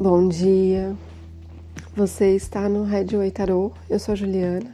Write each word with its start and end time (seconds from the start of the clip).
Bom 0.00 0.28
dia, 0.28 0.94
você 1.96 2.36
está 2.36 2.68
no 2.68 2.84
Redway 2.84 3.32
Tarot, 3.32 3.74
eu 3.90 3.98
sou 3.98 4.12
a 4.12 4.14
Juliana 4.14 4.72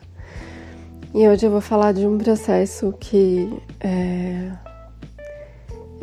e 1.14 1.26
hoje 1.26 1.46
eu 1.46 1.50
vou 1.50 1.62
falar 1.62 1.92
de 1.92 2.06
um 2.06 2.19
processo 2.19 2.92
que 3.00 3.48
é, 3.80 4.52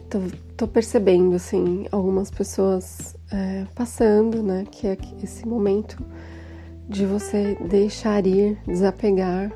tô, 0.10 0.18
tô, 0.57 0.68
percebendo 0.68 1.36
assim 1.36 1.86
algumas 1.92 2.32
pessoas 2.32 3.15
é, 3.32 3.68
passando, 3.75 4.42
né? 4.42 4.65
Que 4.71 4.88
é 4.88 4.97
esse 5.21 5.47
momento 5.47 6.04
de 6.89 7.06
você 7.06 7.56
deixar 7.69 8.25
ir, 8.25 8.57
desapegar 8.65 9.54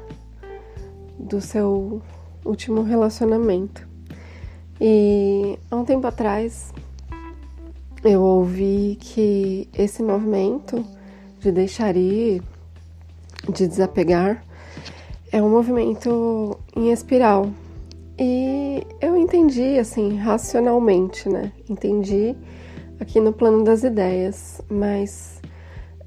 do 1.17 1.41
seu 1.41 2.03
último 2.45 2.83
relacionamento. 2.83 3.87
E 4.79 5.57
há 5.71 5.75
um 5.75 5.83
tempo 5.83 6.05
atrás 6.05 6.71
eu 8.05 8.21
ouvi 8.21 8.97
que 8.99 9.67
esse 9.77 10.03
movimento 10.03 10.85
de 11.39 11.51
deixar 11.51 11.95
ir, 11.95 12.41
de 13.51 13.67
desapegar, 13.67 14.43
é 15.31 15.41
um 15.41 15.49
movimento 15.49 16.57
em 16.75 16.91
espiral. 16.91 17.49
E 18.17 18.85
eu 19.01 19.17
entendi, 19.17 19.77
assim, 19.79 20.17
racionalmente, 20.17 21.27
né? 21.27 21.51
Entendi 21.69 22.35
aqui 22.99 23.19
no 23.19 23.33
plano 23.33 23.63
das 23.63 23.83
ideias, 23.83 24.61
mas 24.69 25.41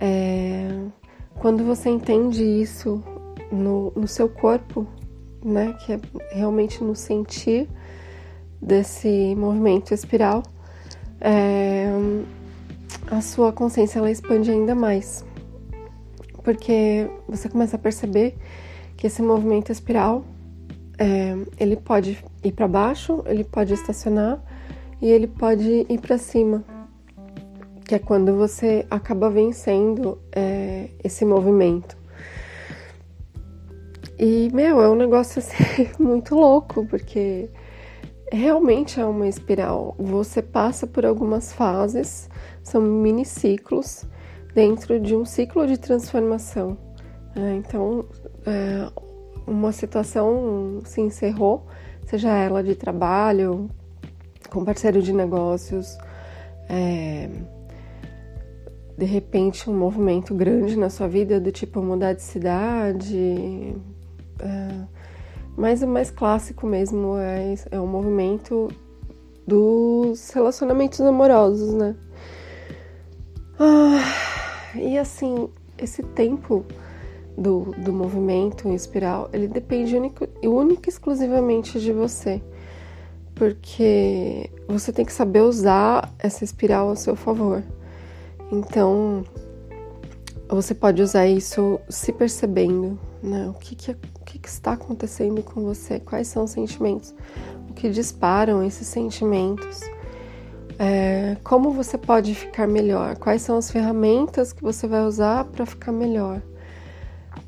é, 0.00 0.68
quando 1.38 1.64
você 1.64 1.90
entende 1.90 2.42
isso 2.42 3.02
no, 3.52 3.92
no 3.94 4.06
seu 4.06 4.28
corpo, 4.28 4.86
né? 5.44 5.74
Que 5.84 5.94
é 5.94 6.00
realmente 6.30 6.82
no 6.82 6.94
sentir 6.94 7.68
desse 8.62 9.34
movimento 9.34 9.92
espiral, 9.92 10.42
é, 11.20 11.90
a 13.10 13.20
sua 13.20 13.52
consciência 13.52 13.98
ela 13.98 14.10
expande 14.10 14.50
ainda 14.50 14.74
mais, 14.74 15.24
porque 16.42 17.10
você 17.28 17.48
começa 17.48 17.76
a 17.76 17.78
perceber 17.78 18.36
que 18.96 19.06
esse 19.06 19.22
movimento 19.22 19.70
espiral 19.70 20.24
é, 20.98 21.36
ele 21.58 21.76
pode 21.76 22.22
ir 22.42 22.52
para 22.52 22.66
baixo, 22.66 23.22
ele 23.26 23.44
pode 23.44 23.72
estacionar 23.72 24.42
e 25.00 25.08
ele 25.08 25.26
pode 25.26 25.86
ir 25.88 26.00
para 26.00 26.18
cima, 26.18 26.64
que 27.84 27.94
é 27.94 27.98
quando 27.98 28.34
você 28.36 28.84
acaba 28.90 29.30
vencendo 29.30 30.18
é, 30.32 30.88
esse 31.02 31.24
movimento. 31.24 31.96
E, 34.18 34.50
meu, 34.52 34.82
é 34.82 34.88
um 34.88 34.96
negócio 34.96 35.38
assim 35.38 35.88
muito 36.02 36.34
louco, 36.34 36.84
porque 36.86 37.48
realmente 38.32 39.00
é 39.00 39.04
uma 39.04 39.26
espiral. 39.26 39.94
Você 39.98 40.42
passa 40.42 40.86
por 40.86 41.04
algumas 41.04 41.52
fases, 41.52 42.28
são 42.62 42.80
mini 42.80 43.24
ciclos 43.24 44.04
dentro 44.54 44.98
de 45.00 45.14
um 45.14 45.24
ciclo 45.24 45.66
de 45.66 45.78
transformação. 45.78 46.76
É, 47.36 47.54
então, 47.54 48.04
é, 48.46 48.90
uma 49.46 49.72
situação 49.72 50.80
se 50.84 51.00
encerrou, 51.00 51.66
seja 52.06 52.36
ela 52.36 52.62
de 52.62 52.74
trabalho, 52.74 53.70
com 54.50 54.64
parceiro 54.64 55.00
de 55.02 55.12
negócios, 55.12 55.96
é, 56.68 57.28
de 58.96 59.04
repente 59.04 59.70
um 59.70 59.76
movimento 59.76 60.34
grande 60.34 60.76
na 60.76 60.90
sua 60.90 61.06
vida, 61.06 61.40
do 61.40 61.52
tipo 61.52 61.80
mudar 61.80 62.14
de 62.14 62.22
cidade. 62.22 63.76
Mas 65.58 65.82
o 65.82 65.88
mais 65.88 66.08
clássico 66.08 66.68
mesmo 66.68 67.18
é, 67.18 67.52
é 67.72 67.80
o 67.80 67.86
movimento 67.86 68.68
dos 69.44 70.30
relacionamentos 70.30 71.00
amorosos, 71.00 71.74
né? 71.74 71.96
Ah, 73.58 73.98
e 74.76 74.96
assim, 74.96 75.48
esse 75.76 76.00
tempo 76.04 76.64
do, 77.36 77.74
do 77.76 77.92
movimento 77.92 78.68
em 78.68 78.74
espiral, 78.76 79.28
ele 79.32 79.48
depende 79.48 79.96
único, 79.96 80.28
única 80.44 80.88
e 80.88 80.92
exclusivamente 80.92 81.80
de 81.80 81.92
você. 81.92 82.40
Porque 83.34 84.48
você 84.68 84.92
tem 84.92 85.04
que 85.04 85.12
saber 85.12 85.40
usar 85.40 86.14
essa 86.20 86.44
espiral 86.44 86.88
a 86.88 86.94
seu 86.94 87.16
favor. 87.16 87.64
Então, 88.52 89.24
você 90.48 90.72
pode 90.72 91.02
usar 91.02 91.26
isso 91.26 91.80
se 91.88 92.12
percebendo, 92.12 92.96
né? 93.20 93.48
O 93.48 93.54
que, 93.54 93.74
que, 93.74 93.96
que, 94.28 94.38
que 94.38 94.48
está 94.48 94.72
acontecendo 94.72 95.42
com 95.42 95.62
você? 95.62 95.98
Quais 95.98 96.28
são 96.28 96.44
os 96.44 96.50
sentimentos? 96.50 97.14
O 97.70 97.72
que 97.72 97.88
disparam 97.88 98.62
esses 98.62 98.86
sentimentos? 98.86 99.80
É, 100.78 101.38
como 101.42 101.72
você 101.72 101.96
pode 101.96 102.34
ficar 102.34 102.66
melhor? 102.66 103.16
Quais 103.16 103.40
são 103.40 103.56
as 103.56 103.70
ferramentas 103.70 104.52
que 104.52 104.62
você 104.62 104.86
vai 104.86 105.02
usar 105.02 105.44
para 105.44 105.64
ficar 105.64 105.92
melhor? 105.92 106.42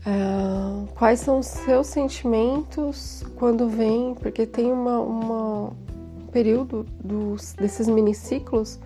É, 0.06 0.94
quais 0.94 1.20
são 1.20 1.40
os 1.40 1.46
seus 1.46 1.86
sentimentos 1.86 3.24
quando 3.36 3.68
vem? 3.68 4.14
Porque 4.14 4.46
tem 4.46 4.72
uma, 4.72 4.98
uma 5.00 5.64
um 5.66 6.26
período 6.32 6.86
dos, 7.04 7.52
desses 7.52 7.88
miniciclos 7.88 8.78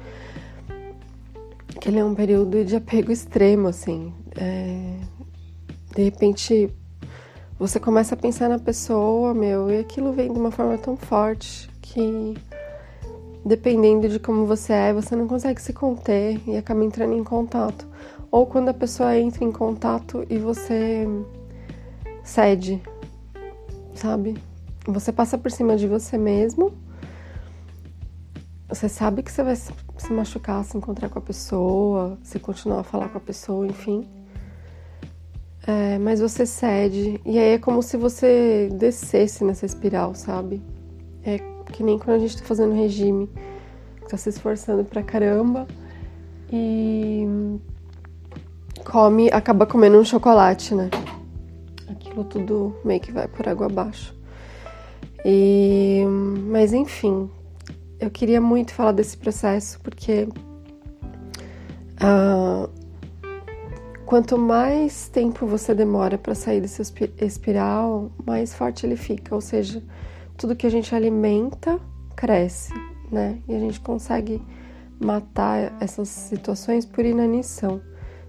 que 1.80 1.88
ele 1.88 1.98
é 1.98 2.04
um 2.04 2.14
período 2.14 2.64
de 2.64 2.74
apego 2.74 3.12
extremo, 3.12 3.68
assim. 3.68 4.12
É, 4.36 4.96
de 5.94 6.02
repente 6.02 6.74
você 7.58 7.78
começa 7.78 8.14
a 8.14 8.18
pensar 8.18 8.48
na 8.48 8.58
pessoa, 8.58 9.32
meu, 9.32 9.70
e 9.70 9.78
aquilo 9.78 10.12
vem 10.12 10.32
de 10.32 10.38
uma 10.38 10.50
forma 10.50 10.76
tão 10.76 10.96
forte 10.96 11.70
que 11.80 12.34
dependendo 13.44 14.08
de 14.08 14.18
como 14.18 14.46
você 14.46 14.72
é, 14.72 14.92
você 14.92 15.14
não 15.14 15.28
consegue 15.28 15.60
se 15.60 15.72
conter 15.72 16.40
e 16.46 16.56
acaba 16.56 16.84
entrando 16.84 17.12
em 17.12 17.22
contato. 17.22 17.86
Ou 18.30 18.46
quando 18.46 18.70
a 18.70 18.74
pessoa 18.74 19.16
entra 19.16 19.44
em 19.44 19.52
contato 19.52 20.26
e 20.28 20.38
você 20.38 21.06
cede, 22.24 22.82
sabe? 23.94 24.36
Você 24.86 25.12
passa 25.12 25.38
por 25.38 25.50
cima 25.50 25.76
de 25.76 25.86
você 25.86 26.18
mesmo. 26.18 26.72
Você 28.68 28.88
sabe 28.88 29.22
que 29.22 29.30
você 29.30 29.42
vai 29.42 29.54
se 29.56 30.12
machucar 30.12 30.64
se 30.64 30.76
encontrar 30.76 31.08
com 31.08 31.18
a 31.18 31.22
pessoa, 31.22 32.18
se 32.22 32.40
continuar 32.40 32.80
a 32.80 32.82
falar 32.82 33.08
com 33.08 33.18
a 33.18 33.20
pessoa, 33.20 33.66
enfim. 33.66 34.23
É, 35.66 35.98
mas 35.98 36.20
você 36.20 36.44
cede, 36.44 37.18
e 37.24 37.38
aí 37.38 37.54
é 37.54 37.58
como 37.58 37.82
se 37.82 37.96
você 37.96 38.68
descesse 38.72 39.42
nessa 39.44 39.64
espiral, 39.64 40.14
sabe? 40.14 40.62
É 41.24 41.38
que 41.72 41.82
nem 41.82 41.98
quando 41.98 42.16
a 42.16 42.18
gente 42.18 42.36
tá 42.36 42.44
fazendo 42.44 42.74
regime, 42.74 43.28
tá 44.08 44.16
se 44.16 44.28
esforçando 44.28 44.84
pra 44.84 45.02
caramba 45.02 45.66
e 46.52 47.26
come, 48.84 49.30
acaba 49.32 49.66
comendo 49.66 49.98
um 49.98 50.04
chocolate, 50.04 50.74
né? 50.74 50.90
Aquilo 51.88 52.24
tudo 52.24 52.76
meio 52.84 53.00
que 53.00 53.10
vai 53.10 53.26
por 53.26 53.48
água 53.48 53.66
abaixo. 53.66 54.14
E, 55.24 56.04
mas 56.50 56.74
enfim, 56.74 57.30
eu 57.98 58.10
queria 58.10 58.40
muito 58.40 58.74
falar 58.74 58.92
desse 58.92 59.16
processo 59.16 59.80
porque 59.80 60.28
uh, 62.02 62.33
Quanto 64.06 64.36
mais 64.36 65.08
tempo 65.08 65.46
você 65.46 65.74
demora 65.74 66.18
para 66.18 66.34
sair 66.34 66.60
desse 66.60 66.82
espiral, 67.20 68.10
mais 68.24 68.54
forte 68.54 68.84
ele 68.84 68.96
fica. 68.96 69.34
Ou 69.34 69.40
seja, 69.40 69.82
tudo 70.36 70.54
que 70.54 70.66
a 70.66 70.70
gente 70.70 70.94
alimenta 70.94 71.80
cresce, 72.14 72.72
né? 73.10 73.38
E 73.48 73.54
a 73.54 73.58
gente 73.58 73.80
consegue 73.80 74.42
matar 75.00 75.72
essas 75.80 76.08
situações 76.08 76.84
por 76.84 77.04
inanição. 77.04 77.80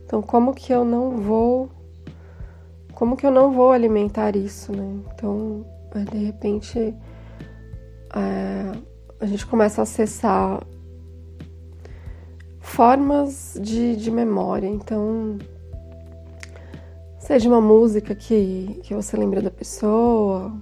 Então, 0.06 0.22
como 0.22 0.54
que 0.54 0.74
eu 0.74 0.86
não 0.86 1.18
vou. 1.18 1.70
Como 2.94 3.18
que 3.18 3.26
eu 3.26 3.32
não 3.32 3.52
vou 3.52 3.72
alimentar 3.72 4.36
isso, 4.36 4.72
né? 4.72 5.04
Então, 5.14 5.66
de 6.10 6.18
repente, 6.18 6.96
é, 8.16 8.72
a 9.20 9.26
gente 9.26 9.46
começa 9.46 9.82
a 9.82 9.84
acessar 9.84 10.66
formas 12.60 13.60
de, 13.62 13.98
de 13.98 14.10
memória. 14.10 14.68
Então, 14.68 15.38
Seja 17.26 17.50
uma 17.50 17.60
música 17.60 18.14
que, 18.14 18.80
que 18.84 18.94
você 18.94 19.18
lembra 19.18 19.42
da 19.42 19.50
pessoa, 19.50 20.56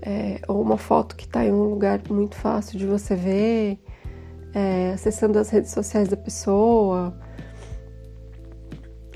é, 0.00 0.40
ou 0.46 0.62
uma 0.62 0.78
foto 0.78 1.16
que 1.16 1.24
está 1.24 1.44
em 1.44 1.50
um 1.50 1.64
lugar 1.64 2.00
muito 2.08 2.36
fácil 2.36 2.78
de 2.78 2.86
você 2.86 3.16
ver, 3.16 3.76
é, 4.54 4.92
acessando 4.92 5.36
as 5.36 5.50
redes 5.50 5.72
sociais 5.72 6.06
da 6.06 6.16
pessoa, 6.16 7.12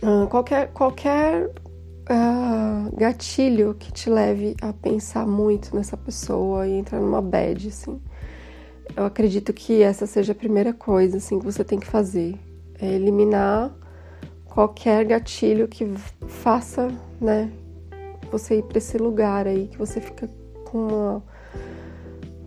uh, 0.03 0.27
qualquer, 0.27 0.73
qualquer 0.73 1.47
uh, 1.47 2.97
gatilho 2.97 3.75
que 3.75 3.93
te 3.93 4.11
leve 4.11 4.57
a 4.61 4.73
pensar 4.73 5.29
muito 5.29 5.77
nessa 5.77 5.97
pessoa 5.97 6.67
e 6.67 6.73
entrar 6.73 6.99
numa 6.99 7.23
bad, 7.23 7.69
assim. 7.69 8.03
Eu 8.97 9.05
acredito 9.05 9.53
que 9.53 9.81
essa 9.81 10.09
seja 10.09 10.33
a 10.33 10.35
primeira 10.35 10.73
coisa, 10.73 11.19
assim, 11.19 11.39
que 11.39 11.45
você 11.45 11.63
tem 11.63 11.79
que 11.79 11.87
fazer. 11.87 12.37
É 12.81 12.93
eliminar 12.93 13.73
qualquer 14.55 15.05
gatilho 15.05 15.67
que 15.67 15.85
faça, 16.29 16.89
né, 17.21 17.51
você 18.31 18.59
ir 18.59 18.63
para 18.63 18.79
esse 18.79 18.97
lugar 18.97 19.49
aí 19.49 19.67
que 19.67 19.77
você 19.77 20.01
fica 20.01 20.31
com 20.65 20.87
uma 20.87 21.23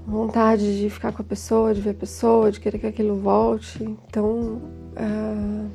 vontade 0.07 0.79
de 0.79 0.89
ficar 0.89 1.11
com 1.11 1.21
a 1.21 1.25
pessoa, 1.25 1.73
de 1.73 1.81
ver 1.81 1.89
a 1.89 1.93
pessoa, 1.93 2.49
de 2.49 2.61
querer 2.61 2.79
que 2.79 2.87
aquilo 2.87 3.17
volte. 3.17 3.83
Então, 3.83 4.61
uh, 4.95 5.69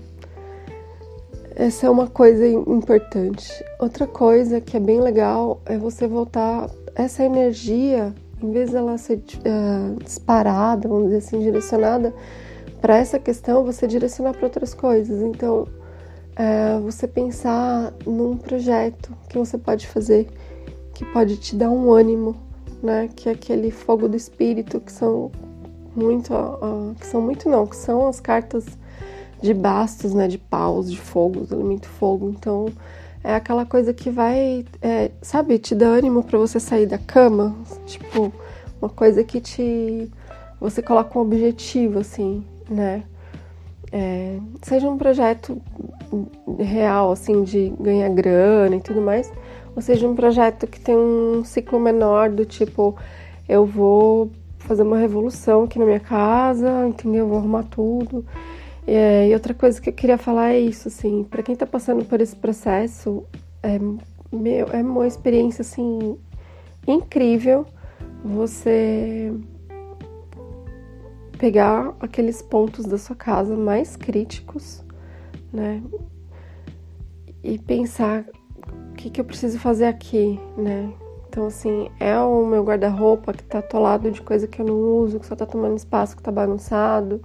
essa 1.54 1.86
é 1.86 1.90
uma 1.90 2.06
coisa 2.06 2.48
importante. 2.48 3.62
Outra 3.78 4.06
coisa 4.06 4.58
que 4.58 4.74
é 4.74 4.80
bem 4.80 5.02
legal 5.02 5.60
é 5.66 5.76
você 5.76 6.06
voltar 6.06 6.70
essa 6.94 7.22
energia, 7.22 8.14
em 8.42 8.50
vez 8.50 8.70
dela 8.70 8.96
ser 8.96 9.18
uh, 9.18 10.02
disparada, 10.02 10.88
vamos 10.88 11.04
dizer 11.04 11.18
assim, 11.18 11.40
direcionada 11.40 12.14
para 12.80 12.96
essa 12.96 13.18
questão, 13.18 13.64
você 13.64 13.86
direcionar 13.86 14.32
para 14.32 14.46
outras 14.46 14.72
coisas. 14.72 15.20
Então, 15.20 15.68
uh, 16.38 16.80
você 16.82 17.06
pensar 17.06 17.92
num 18.06 18.36
projeto 18.36 19.12
que 19.28 19.38
você 19.38 19.58
pode 19.58 19.86
fazer, 19.86 20.28
que 20.94 21.04
pode 21.06 21.36
te 21.36 21.56
dar 21.56 21.70
um 21.70 21.92
ânimo, 21.92 22.36
né? 22.82 23.08
Que 23.14 23.28
é 23.28 23.32
aquele 23.32 23.70
fogo 23.70 24.08
do 24.08 24.16
espírito, 24.16 24.80
que 24.80 24.92
são 24.92 25.30
muito, 25.94 26.32
uh, 26.34 26.94
que 26.98 27.06
são 27.06 27.20
muito 27.20 27.48
não, 27.48 27.66
que 27.66 27.76
são 27.76 28.06
as 28.06 28.20
cartas 28.20 28.66
de 29.40 29.52
bastos, 29.54 30.14
né? 30.14 30.28
De 30.28 30.38
paus, 30.38 30.90
de 30.90 30.98
fogo, 30.98 31.46
elemento 31.50 31.88
fogo. 31.88 32.30
Então, 32.30 32.66
é 33.24 33.34
aquela 33.34 33.64
coisa 33.64 33.92
que 33.92 34.10
vai, 34.10 34.64
é, 34.80 35.10
sabe, 35.20 35.58
te 35.58 35.74
dá 35.74 35.86
ânimo 35.86 36.24
para 36.24 36.38
você 36.38 36.58
sair 36.58 36.86
da 36.86 36.98
cama, 36.98 37.54
tipo, 37.86 38.32
uma 38.80 38.88
coisa 38.88 39.22
que 39.22 39.40
te 39.40 40.10
você 40.60 40.80
coloca 40.80 41.18
um 41.18 41.22
objetivo 41.22 41.98
assim, 41.98 42.44
né? 42.70 43.02
É, 43.92 44.38
seja 44.62 44.88
um 44.88 44.96
projeto 44.96 45.60
real, 46.58 47.12
assim, 47.12 47.42
de 47.42 47.72
ganhar 47.78 48.08
grana 48.08 48.76
e 48.76 48.80
tudo 48.80 49.02
mais, 49.02 49.30
ou 49.76 49.82
seja 49.82 50.08
um 50.08 50.14
projeto 50.14 50.66
que 50.66 50.80
tem 50.80 50.96
um 50.96 51.44
ciclo 51.44 51.78
menor 51.78 52.30
do 52.30 52.44
tipo, 52.44 52.96
eu 53.48 53.66
vou 53.66 54.30
fazer 54.58 54.82
uma 54.82 54.96
revolução 54.96 55.64
aqui 55.64 55.78
na 55.78 55.84
minha 55.84 56.00
casa, 56.00 56.86
entendeu? 56.86 57.24
Eu 57.24 57.28
vou 57.28 57.38
arrumar 57.38 57.64
tudo. 57.64 58.24
É, 58.86 59.28
e 59.28 59.34
outra 59.34 59.54
coisa 59.54 59.80
que 59.80 59.90
eu 59.90 59.92
queria 59.92 60.18
falar 60.18 60.52
é 60.52 60.60
isso, 60.60 60.88
assim, 60.88 61.24
para 61.24 61.42
quem 61.42 61.54
tá 61.54 61.66
passando 61.66 62.04
por 62.04 62.20
esse 62.20 62.34
processo, 62.34 63.24
é, 63.62 63.78
meu, 64.32 64.68
é 64.72 64.82
uma 64.82 65.06
experiência, 65.06 65.62
assim, 65.62 66.16
incrível 66.86 67.66
você 68.24 69.32
pegar 71.42 71.92
aqueles 71.98 72.40
pontos 72.40 72.84
da 72.84 72.96
sua 72.96 73.16
casa 73.16 73.56
mais 73.56 73.96
críticos, 73.96 74.84
né, 75.52 75.82
e 77.42 77.58
pensar 77.58 78.24
o 78.64 78.94
que, 78.94 79.10
que 79.10 79.20
eu 79.20 79.24
preciso 79.24 79.58
fazer 79.58 79.86
aqui, 79.86 80.38
né, 80.56 80.92
então, 81.28 81.48
assim, 81.48 81.90
é 81.98 82.16
o 82.16 82.46
meu 82.46 82.62
guarda-roupa 82.62 83.32
que 83.32 83.42
tá 83.42 83.58
atolado 83.58 84.08
de 84.08 84.22
coisa 84.22 84.46
que 84.46 84.60
eu 84.60 84.66
não 84.66 84.76
uso, 84.76 85.18
que 85.18 85.26
só 85.26 85.34
tá 85.34 85.44
tomando 85.44 85.76
espaço, 85.76 86.16
que 86.16 86.22
tá 86.22 86.30
bagunçado, 86.30 87.20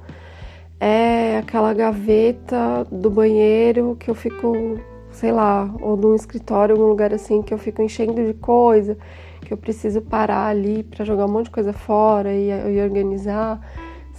é 0.79 1.37
aquela 1.37 1.71
gaveta 1.71 2.87
do 2.91 3.11
banheiro 3.11 3.95
que 3.99 4.09
eu 4.09 4.15
fico, 4.15 4.79
sei 5.11 5.31
lá, 5.31 5.71
ou 5.79 5.95
de 5.95 6.07
um 6.07 6.15
escritório, 6.15 6.73
algum 6.73 6.87
lugar 6.87 7.13
assim, 7.13 7.43
que 7.43 7.53
eu 7.53 7.57
fico 7.59 7.83
enchendo 7.83 8.25
de 8.25 8.33
coisa, 8.33 8.97
que 9.41 9.53
eu 9.53 9.57
preciso 9.57 10.01
parar 10.01 10.47
ali 10.47 10.81
para 10.81 11.05
jogar 11.05 11.27
um 11.27 11.31
monte 11.31 11.45
de 11.45 11.51
coisa 11.51 11.71
fora 11.71 12.33
e, 12.33 12.49
e 12.49 12.81
organizar, 12.81 13.61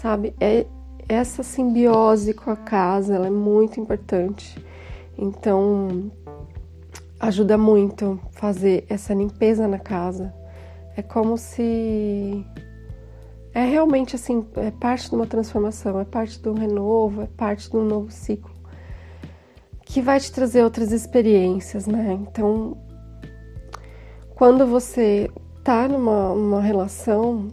sabe? 0.00 0.34
É 0.40 0.66
essa 1.08 1.42
simbiose 1.42 2.34
com 2.34 2.50
a 2.50 2.56
casa, 2.56 3.14
ela 3.14 3.26
é 3.26 3.30
muito 3.30 3.80
importante. 3.80 4.62
Então, 5.16 6.10
ajuda 7.18 7.58
muito 7.58 8.20
fazer 8.32 8.84
essa 8.88 9.14
limpeza 9.14 9.66
na 9.66 9.78
casa. 9.78 10.32
É 10.96 11.02
como 11.02 11.36
se 11.36 12.44
é 13.54 13.64
realmente 13.64 14.14
assim, 14.14 14.46
é 14.56 14.70
parte 14.70 15.08
de 15.08 15.16
uma 15.16 15.26
transformação, 15.26 15.98
é 15.98 16.04
parte 16.04 16.40
de 16.40 16.48
um 16.48 16.54
renovo, 16.54 17.22
é 17.22 17.26
parte 17.26 17.70
de 17.70 17.76
um 17.76 17.84
novo 17.84 18.10
ciclo 18.10 18.58
que 19.88 20.02
vai 20.02 20.20
te 20.20 20.30
trazer 20.30 20.62
outras 20.62 20.92
experiências, 20.92 21.86
né? 21.86 22.18
Então, 22.20 22.76
quando 24.34 24.66
você 24.66 25.30
tá 25.64 25.88
numa, 25.88 26.60
relação 26.60 27.48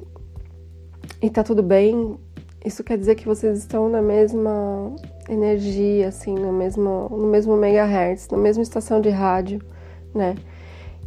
e 1.21 1.29
tá 1.29 1.43
tudo 1.43 1.63
bem, 1.63 2.19
isso 2.65 2.83
quer 2.83 2.97
dizer 2.97 3.15
que 3.15 3.25
vocês 3.25 3.59
estão 3.59 3.87
na 3.87 4.01
mesma 4.01 4.95
energia, 5.29 6.07
assim, 6.07 6.33
no 6.33 6.51
mesmo, 6.51 7.07
no 7.11 7.27
mesmo 7.27 7.55
megahertz, 7.55 8.29
na 8.29 8.37
mesma 8.37 8.63
estação 8.63 8.99
de 8.99 9.09
rádio, 9.09 9.61
né? 10.13 10.35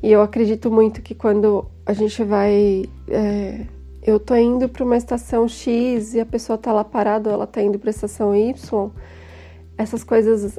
E 0.02 0.12
eu 0.12 0.22
acredito 0.22 0.70
muito 0.70 1.02
que 1.02 1.14
quando 1.14 1.66
a 1.84 1.92
gente 1.92 2.22
vai 2.22 2.84
é, 3.08 3.66
eu 4.02 4.18
tô 4.18 4.34
indo 4.36 4.68
para 4.68 4.84
uma 4.84 4.96
estação 4.96 5.48
X 5.48 6.14
e 6.14 6.20
a 6.20 6.26
pessoa 6.26 6.56
tá 6.56 6.72
lá 6.72 6.84
parada, 6.84 7.30
ela 7.30 7.46
tá 7.46 7.60
indo 7.60 7.78
para 7.78 7.90
estação 7.90 8.34
Y, 8.34 8.90
essas 9.76 10.02
coisas, 10.02 10.58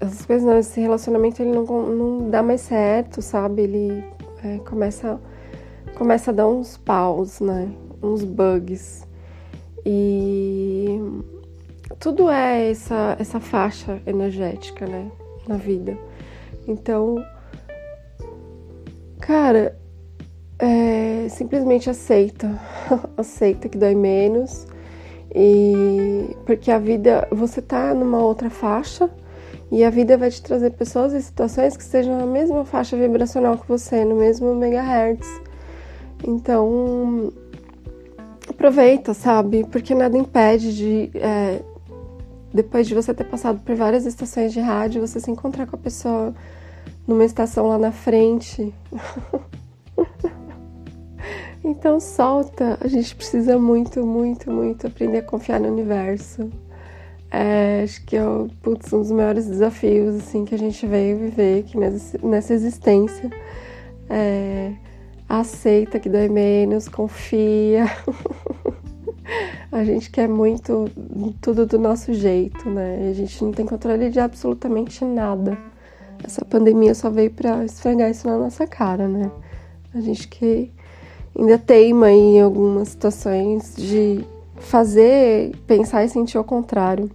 essas 0.00 0.26
coisas 0.26 0.44
não, 0.44 0.58
esse 0.58 0.80
relacionamento 0.80 1.40
ele 1.40 1.52
não, 1.52 1.64
não 1.64 2.30
dá 2.30 2.42
mais 2.42 2.60
certo, 2.60 3.22
sabe? 3.22 3.62
Ele 3.62 4.04
é, 4.44 4.58
começa, 4.58 5.20
começa 5.96 6.30
a 6.30 6.34
dar 6.34 6.48
uns 6.48 6.76
paus, 6.76 7.40
né? 7.40 7.70
Uns 8.02 8.24
bugs. 8.24 9.07
E 9.84 11.00
tudo 11.98 12.30
é 12.30 12.70
essa, 12.70 13.16
essa 13.18 13.40
faixa 13.40 14.00
energética, 14.06 14.86
né? 14.86 15.10
Na 15.46 15.56
vida. 15.56 15.96
Então, 16.66 17.16
cara, 19.20 19.78
é, 20.58 21.28
simplesmente 21.30 21.88
aceita, 21.88 22.60
aceita 23.16 23.68
que 23.68 23.78
dói 23.78 23.94
menos 23.94 24.66
e 25.34 26.36
porque 26.44 26.70
a 26.70 26.78
vida 26.78 27.28
você 27.30 27.60
tá 27.60 27.94
numa 27.94 28.18
outra 28.18 28.50
faixa 28.50 29.10
e 29.70 29.84
a 29.84 29.90
vida 29.90 30.16
vai 30.16 30.30
te 30.30 30.42
trazer 30.42 30.70
pessoas 30.70 31.12
e 31.12 31.22
situações 31.22 31.76
que 31.76 31.82
estejam 31.82 32.18
na 32.18 32.26
mesma 32.26 32.64
faixa 32.64 32.96
vibracional 32.96 33.58
que 33.58 33.68
você, 33.68 34.04
no 34.04 34.16
mesmo 34.16 34.54
megahertz. 34.54 35.28
Então 36.26 37.32
aproveita, 38.50 39.14
sabe? 39.14 39.64
Porque 39.70 39.94
nada 39.94 40.16
impede 40.16 40.76
de 40.76 41.10
é, 41.14 41.60
depois 42.52 42.86
de 42.86 42.94
você 42.94 43.12
ter 43.14 43.24
passado 43.24 43.60
por 43.60 43.74
várias 43.74 44.06
estações 44.06 44.52
de 44.52 44.60
rádio, 44.60 45.06
você 45.06 45.20
se 45.20 45.30
encontrar 45.30 45.66
com 45.66 45.76
a 45.76 45.78
pessoa 45.78 46.34
numa 47.06 47.24
estação 47.24 47.68
lá 47.68 47.78
na 47.78 47.92
frente. 47.92 48.74
Então 51.64 51.98
solta, 52.00 52.78
a 52.80 52.88
gente 52.88 53.14
precisa 53.14 53.58
muito, 53.58 54.06
muito, 54.06 54.50
muito 54.50 54.86
aprender 54.86 55.18
a 55.18 55.22
confiar 55.22 55.60
no 55.60 55.68
universo. 55.68 56.48
É, 57.30 57.82
acho 57.84 58.02
que 58.06 58.16
é 58.16 58.22
putz, 58.62 58.90
um 58.92 59.00
dos 59.00 59.10
maiores 59.10 59.46
desafios 59.46 60.16
assim 60.16 60.46
que 60.46 60.54
a 60.54 60.58
gente 60.58 60.86
veio 60.86 61.18
viver 61.18 61.60
aqui 61.60 61.76
nessa, 61.76 62.54
existência. 62.54 63.28
É, 64.08 64.72
aceita 65.28 66.00
que 66.00 66.08
dói 66.08 66.28
menos, 66.28 66.88
confia. 66.88 67.84
a 69.70 69.84
gente 69.84 70.10
quer 70.10 70.28
muito 70.28 70.86
tudo 71.40 71.66
do 71.66 71.78
nosso 71.78 72.14
jeito, 72.14 72.68
né? 72.70 73.10
A 73.10 73.12
gente 73.12 73.44
não 73.44 73.52
tem 73.52 73.66
controle 73.66 74.10
de 74.10 74.18
absolutamente 74.18 75.04
nada. 75.04 75.58
Essa 76.24 76.44
pandemia 76.44 76.94
só 76.94 77.10
veio 77.10 77.30
para 77.30 77.64
esfregar 77.64 78.10
isso 78.10 78.26
na 78.26 78.38
nossa 78.38 78.66
cara, 78.66 79.06
né? 79.06 79.30
A 79.94 80.00
gente 80.00 80.26
que 80.28 80.72
ainda 81.38 81.58
teima 81.58 82.10
em 82.10 82.40
algumas 82.40 82.88
situações 82.88 83.74
de 83.76 84.24
fazer, 84.56 85.54
pensar 85.66 86.04
e 86.04 86.08
sentir 86.08 86.36
ao 86.36 86.44
contrário. 86.44 87.10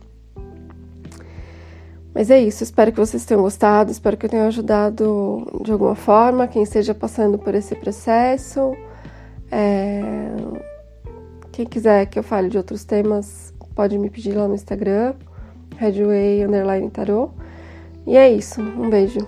Mas 2.14 2.30
é 2.30 2.40
isso, 2.40 2.64
espero 2.64 2.92
que 2.92 3.00
vocês 3.00 3.26
tenham 3.26 3.42
gostado, 3.42 3.92
espero 3.92 4.16
que 4.16 4.28
eu 4.28 4.30
tenha 4.30 4.46
ajudado 4.46 5.48
de 5.64 5.72
alguma 5.72 5.96
forma 5.96 6.48
quem 6.48 6.62
esteja 6.62 6.94
passando 6.94 7.40
por 7.40 7.56
esse 7.56 7.74
processo. 7.76 8.76
É... 9.52 10.02
Quem 11.52 11.66
quiser 11.66 12.06
que 12.06 12.20
eu 12.20 12.24
fale 12.24 12.50
de 12.50 12.58
outros 12.58 12.84
temas, 12.84 13.52
pode 13.76 13.98
me 13.98 14.10
pedir 14.10 14.34
lá 14.34 14.48
no 14.48 14.54
Instagram, 14.54 15.16
Redway 15.78 16.46
Underline 16.46 16.90
Tarot. 16.92 17.32
E 18.06 18.16
é 18.16 18.32
isso, 18.32 18.62
um 18.62 18.90
beijo. 18.90 19.20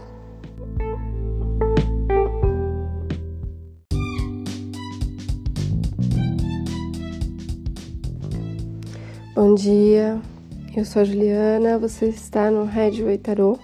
Bom 9.35 9.53
dia, 9.55 10.21
eu 10.79 10.85
sou 10.85 11.01
a 11.01 11.05
Juliana, 11.05 11.79
você 11.79 12.07
está 12.07 12.51
no 12.51 12.65
Redway 12.65 13.17
Tarot 13.17 13.59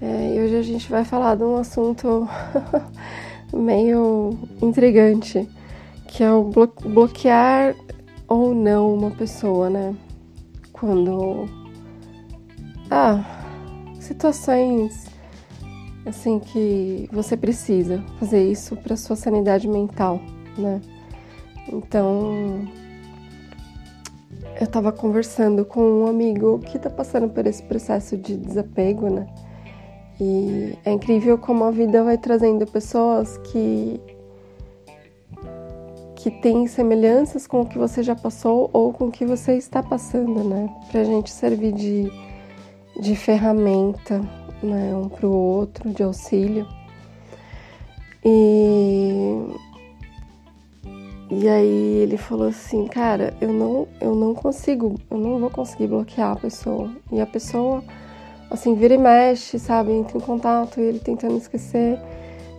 é, 0.00 0.34
e 0.34 0.40
hoje 0.40 0.56
a 0.56 0.62
gente 0.62 0.90
vai 0.90 1.04
falar 1.04 1.36
de 1.36 1.44
um 1.44 1.54
assunto 1.54 2.28
meio 3.54 4.36
intrigante, 4.60 5.48
que 6.08 6.24
é 6.24 6.32
o 6.32 6.42
blo 6.42 6.66
bloquear 6.84 7.76
ou 8.26 8.52
não 8.52 8.92
uma 8.94 9.12
pessoa, 9.12 9.70
né? 9.70 9.94
Quando. 10.72 11.48
Ah, 12.90 13.24
situações 14.00 15.06
assim 16.04 16.40
que 16.40 17.08
você 17.12 17.36
precisa 17.36 18.02
fazer 18.18 18.50
isso 18.50 18.74
para 18.76 18.96
sua 18.96 19.14
sanidade 19.14 19.68
mental, 19.68 20.20
né? 20.58 20.80
Então 21.68 22.66
eu 24.60 24.66
tava 24.66 24.92
conversando 24.92 25.64
com 25.64 25.80
um 25.80 26.06
amigo 26.06 26.58
que 26.60 26.78
tá 26.78 26.90
passando 26.90 27.28
por 27.28 27.46
esse 27.46 27.62
processo 27.62 28.16
de 28.16 28.36
desapego, 28.36 29.08
né? 29.10 29.26
E 30.20 30.78
é 30.84 30.92
incrível 30.92 31.38
como 31.38 31.64
a 31.64 31.70
vida 31.70 32.04
vai 32.04 32.16
trazendo 32.18 32.66
pessoas 32.66 33.38
que 33.38 34.00
que 36.22 36.30
têm 36.30 36.68
semelhanças 36.68 37.48
com 37.48 37.62
o 37.62 37.66
que 37.66 37.76
você 37.76 38.00
já 38.00 38.14
passou 38.14 38.70
ou 38.72 38.92
com 38.92 39.06
o 39.06 39.10
que 39.10 39.26
você 39.26 39.56
está 39.56 39.82
passando, 39.82 40.44
né? 40.44 40.72
Pra 40.92 41.02
gente 41.02 41.32
servir 41.32 41.72
de, 41.72 42.12
de 43.00 43.16
ferramenta, 43.16 44.20
né? 44.62 44.94
Um 44.94 45.08
pro 45.08 45.32
outro, 45.32 45.90
de 45.90 46.00
auxílio. 46.00 46.64
E 48.24 49.21
e 51.34 51.48
aí 51.48 51.96
ele 52.02 52.18
falou 52.18 52.48
assim, 52.48 52.86
cara, 52.86 53.32
eu 53.40 53.50
não, 53.50 53.88
eu 53.98 54.14
não 54.14 54.34
consigo, 54.34 55.00
eu 55.10 55.16
não 55.16 55.38
vou 55.38 55.48
conseguir 55.48 55.86
bloquear 55.86 56.32
a 56.32 56.36
pessoa. 56.36 56.94
E 57.10 57.22
a 57.22 57.26
pessoa, 57.26 57.82
assim, 58.50 58.74
vira 58.74 58.92
e 58.92 58.98
mexe, 58.98 59.58
sabe, 59.58 59.92
entra 59.92 60.18
em 60.18 60.20
contato 60.20 60.78
e 60.78 60.82
ele 60.82 60.98
tentando 60.98 61.38
esquecer. 61.38 61.98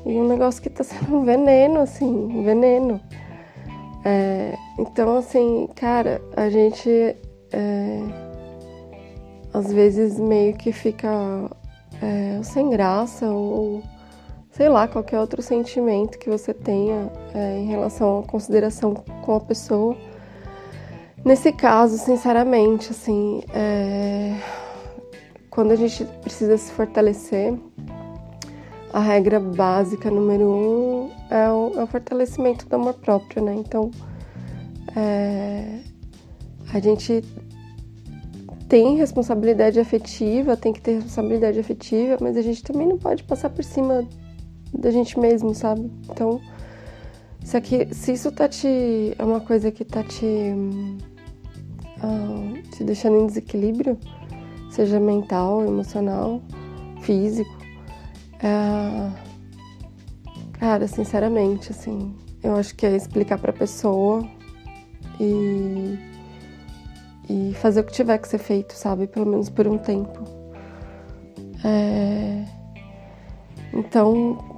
E 0.03 0.13
um 0.13 0.27
negócio 0.27 0.59
que 0.59 0.71
tá 0.71 0.81
sendo 0.83 1.17
um 1.17 1.23
veneno, 1.23 1.81
assim, 1.81 2.03
um 2.07 2.43
veneno. 2.43 2.99
É, 4.03 4.57
então, 4.79 5.17
assim, 5.17 5.69
cara, 5.75 6.19
a 6.35 6.49
gente 6.49 6.89
é, 7.51 7.99
às 9.53 9.71
vezes 9.71 10.17
meio 10.17 10.55
que 10.55 10.71
fica 10.71 11.47
é, 12.01 12.41
sem 12.41 12.71
graça 12.71 13.27
ou 13.29 13.83
sei 14.53 14.69
lá, 14.69 14.87
qualquer 14.87 15.19
outro 15.19 15.41
sentimento 15.41 16.17
que 16.17 16.29
você 16.29 16.53
tenha 16.53 17.11
é, 17.33 17.57
em 17.57 17.65
relação 17.65 18.19
à 18.19 18.23
consideração 18.23 18.93
com 18.93 19.35
a 19.35 19.39
pessoa. 19.39 19.97
Nesse 21.25 21.51
caso, 21.51 21.97
sinceramente, 21.97 22.91
assim, 22.91 23.41
é... 23.53 24.35
quando 25.49 25.71
a 25.71 25.75
gente 25.75 26.05
precisa 26.21 26.57
se 26.57 26.71
fortalecer, 26.71 27.53
a 28.91 28.99
regra 28.99 29.39
básica 29.39 30.11
número 30.11 30.43
um 30.43 31.11
é 31.31 31.49
o, 31.49 31.79
é 31.79 31.83
o 31.83 31.87
fortalecimento 31.87 32.67
do 32.67 32.75
amor 32.75 32.93
próprio, 32.95 33.41
né? 33.41 33.55
Então, 33.55 33.89
é... 34.95 35.79
a 36.71 36.79
gente 36.79 37.23
tem 38.67 38.97
responsabilidade 38.97 39.79
afetiva, 39.79 40.57
tem 40.57 40.73
que 40.73 40.81
ter 40.81 40.95
responsabilidade 40.95 41.57
afetiva, 41.57 42.17
mas 42.19 42.35
a 42.37 42.41
gente 42.41 42.61
também 42.61 42.85
não 42.85 42.97
pode 42.97 43.23
passar 43.23 43.49
por 43.49 43.63
cima 43.63 44.05
da 44.73 44.91
gente 44.91 45.19
mesmo, 45.19 45.53
sabe? 45.53 45.91
Então, 46.09 46.41
se, 47.43 47.57
aqui, 47.57 47.93
se 47.93 48.13
isso 48.13 48.31
tá 48.31 48.47
te. 48.47 49.15
é 49.17 49.23
uma 49.23 49.39
coisa 49.39 49.71
que 49.71 49.83
tá 49.83 50.03
te. 50.03 50.25
Uh, 52.03 52.61
te 52.71 52.83
deixando 52.83 53.17
em 53.17 53.27
desequilíbrio, 53.27 53.97
seja 54.69 54.99
mental, 54.99 55.63
emocional, 55.63 56.41
físico, 57.01 57.63
é, 58.43 59.09
cara, 60.59 60.85
sinceramente, 60.85 61.71
assim, 61.71 62.13
eu 62.43 62.57
acho 62.57 62.75
que 62.75 62.85
é 62.85 62.93
explicar 62.95 63.37
pra 63.39 63.53
pessoa 63.53 64.27
e. 65.19 65.97
e 67.29 67.53
fazer 67.55 67.79
o 67.79 67.83
que 67.85 67.93
tiver 67.93 68.17
que 68.17 68.27
ser 68.27 68.39
feito, 68.39 68.73
sabe? 68.73 69.07
Pelo 69.07 69.25
menos 69.25 69.49
por 69.49 69.65
um 69.65 69.77
tempo. 69.77 70.23
É, 71.63 72.43
então, 73.73 74.52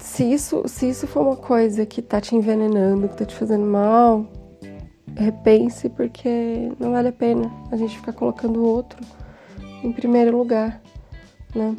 se 0.00 0.24
isso, 0.24 0.62
se 0.66 0.88
isso 0.88 1.06
for 1.06 1.22
uma 1.22 1.36
coisa 1.36 1.84
que 1.84 2.00
tá 2.00 2.20
te 2.20 2.34
envenenando, 2.34 3.08
que 3.08 3.16
tá 3.16 3.24
te 3.24 3.34
fazendo 3.34 3.66
mal, 3.66 4.26
repense, 5.16 5.88
porque 5.88 6.70
não 6.78 6.92
vale 6.92 7.08
a 7.08 7.12
pena 7.12 7.50
a 7.70 7.76
gente 7.76 7.96
ficar 7.96 8.12
colocando 8.12 8.60
o 8.60 8.66
outro 8.66 8.98
em 9.82 9.92
primeiro 9.92 10.36
lugar, 10.36 10.80
né? 11.54 11.74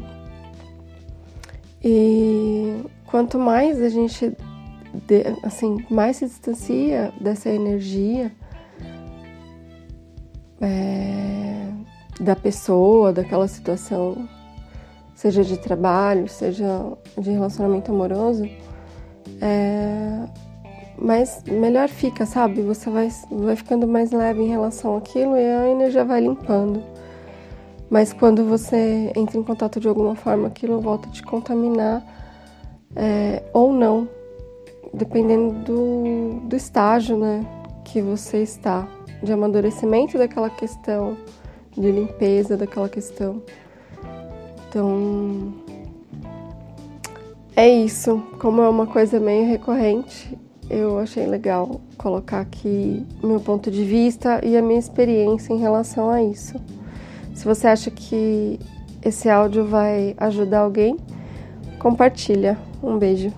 E 1.83 2.83
quanto 3.05 3.39
mais 3.39 3.81
a 3.81 3.89
gente, 3.89 4.35
assim, 5.43 5.85
mais 5.89 6.17
se 6.17 6.25
distancia 6.25 7.13
dessa 7.21 7.49
energia 7.49 8.31
é, 10.59 11.69
da 12.19 12.35
pessoa, 12.35 13.13
daquela 13.13 13.47
situação 13.47 14.27
seja 15.19 15.43
de 15.43 15.57
trabalho, 15.57 16.29
seja 16.29 16.93
de 17.17 17.29
relacionamento 17.29 17.91
amoroso, 17.91 18.49
é, 19.41 20.23
mas 20.97 21.43
melhor 21.43 21.89
fica, 21.89 22.25
sabe? 22.25 22.61
Você 22.61 22.89
vai, 22.89 23.09
vai 23.29 23.53
ficando 23.57 23.85
mais 23.85 24.13
leve 24.13 24.41
em 24.41 24.47
relação 24.47 24.95
àquilo 24.95 25.35
e 25.35 25.43
a 25.45 25.69
energia 25.69 26.05
vai 26.05 26.21
limpando. 26.21 26.81
Mas 27.89 28.13
quando 28.13 28.45
você 28.45 29.11
entra 29.13 29.37
em 29.37 29.43
contato 29.43 29.77
de 29.77 29.89
alguma 29.89 30.15
forma, 30.15 30.47
aquilo 30.47 30.79
volta 30.79 31.09
a 31.09 31.11
te 31.11 31.21
contaminar 31.21 32.01
é, 32.95 33.43
ou 33.51 33.73
não, 33.73 34.07
dependendo 34.93 35.51
do, 35.65 36.39
do 36.47 36.55
estágio 36.55 37.17
né, 37.17 37.45
que 37.83 38.01
você 38.01 38.37
está, 38.41 38.87
de 39.21 39.33
amadurecimento 39.33 40.17
daquela 40.17 40.49
questão, 40.49 41.17
de 41.71 41.91
limpeza 41.91 42.55
daquela 42.55 42.87
questão. 42.87 43.43
Então, 44.69 45.51
é 47.55 47.67
isso. 47.67 48.23
Como 48.39 48.61
é 48.61 48.69
uma 48.69 48.85
coisa 48.85 49.19
meio 49.19 49.47
recorrente, 49.47 50.37
eu 50.69 50.99
achei 50.99 51.25
legal 51.25 51.81
colocar 51.97 52.41
aqui 52.41 53.03
meu 53.23 53.39
ponto 53.39 53.71
de 53.71 53.83
vista 53.83 54.39
e 54.45 54.55
a 54.55 54.61
minha 54.61 54.77
experiência 54.77 55.51
em 55.51 55.57
relação 55.57 56.11
a 56.11 56.21
isso. 56.21 56.61
Se 57.33 57.45
você 57.45 57.67
acha 57.67 57.89
que 57.89 58.59
esse 59.03 59.27
áudio 59.27 59.65
vai 59.65 60.13
ajudar 60.17 60.59
alguém, 60.59 60.97
compartilha. 61.79 62.55
Um 62.83 62.97
beijo. 62.99 63.33